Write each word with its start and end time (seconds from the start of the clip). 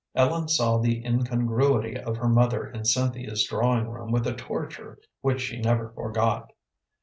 Ellen 0.15 0.47
saw 0.47 0.79
the 0.79 1.05
incongruity 1.05 1.95
of 1.95 2.17
her 2.17 2.27
mother 2.27 2.67
in 2.67 2.85
Cynthia's 2.85 3.43
drawing 3.43 3.87
room 3.87 4.11
with 4.11 4.25
a 4.25 4.33
torture 4.33 4.97
which 5.21 5.41
she 5.41 5.59
never 5.61 5.89
forgot. 5.91 6.51